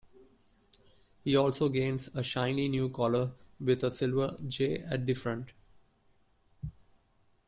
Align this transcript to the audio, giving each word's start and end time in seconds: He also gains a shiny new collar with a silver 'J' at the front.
He 1.23 1.35
also 1.35 1.69
gains 1.69 2.07
a 2.15 2.23
shiny 2.23 2.67
new 2.67 2.89
collar 2.89 3.33
with 3.59 3.83
a 3.83 3.91
silver 3.91 4.35
'J' 4.47 4.79
at 4.79 5.05
the 5.05 5.13
front. 5.13 5.53